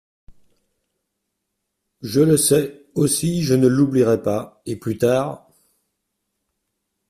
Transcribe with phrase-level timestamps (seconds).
[2.01, 2.87] Je le sais…
[2.95, 5.47] aussi je ne l’oublierai pas et plus tard…